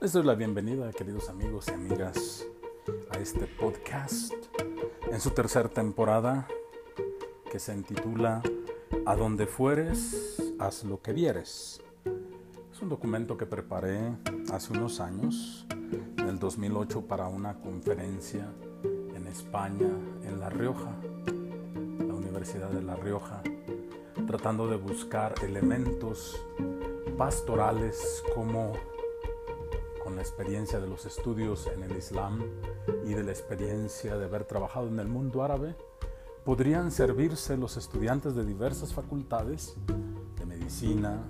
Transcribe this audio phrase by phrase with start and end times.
[0.00, 2.46] Les doy la bienvenida, queridos amigos y amigas,
[3.10, 4.32] a este podcast
[5.10, 6.46] en su tercera temporada
[7.50, 8.40] que se intitula
[9.06, 11.82] A donde fueres, haz lo que vieres.
[12.72, 13.98] Es un documento que preparé
[14.52, 15.66] hace unos años,
[16.16, 18.46] en el 2008, para una conferencia
[19.16, 19.90] en España,
[20.22, 20.94] en La Rioja,
[22.06, 23.42] la Universidad de La Rioja,
[24.28, 26.40] tratando de buscar elementos
[27.16, 28.74] pastorales como
[30.08, 32.42] con la experiencia de los estudios en el Islam
[33.04, 35.76] y de la experiencia de haber trabajado en el mundo árabe,
[36.46, 39.76] podrían servirse los estudiantes de diversas facultades
[40.38, 41.24] de medicina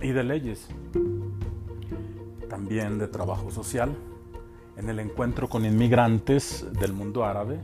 [0.00, 0.68] y de leyes,
[2.48, 3.94] también de trabajo social,
[4.78, 7.60] en el encuentro con inmigrantes del mundo árabe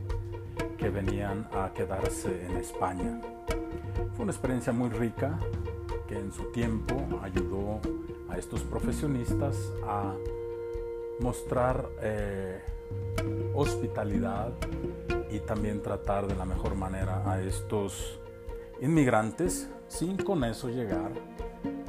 [0.77, 3.19] que venían a quedarse en España.
[4.13, 5.39] Fue una experiencia muy rica
[6.07, 7.79] que en su tiempo ayudó
[8.29, 10.13] a estos profesionistas a
[11.21, 12.59] mostrar eh,
[13.53, 14.51] hospitalidad
[15.29, 18.19] y también tratar de la mejor manera a estos
[18.81, 21.11] inmigrantes sin con eso llegar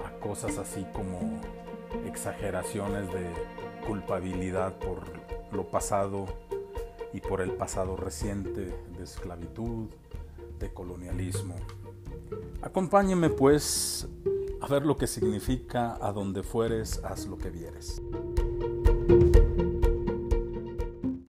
[0.05, 1.41] a cosas así como
[2.07, 3.27] exageraciones de
[3.87, 5.03] culpabilidad por
[5.53, 6.27] lo pasado
[7.13, 9.89] y por el pasado reciente de esclavitud,
[10.59, 11.57] de colonialismo.
[12.61, 14.09] Acompáñeme pues
[14.61, 18.01] a ver lo que significa a donde fueres, haz lo que vieres.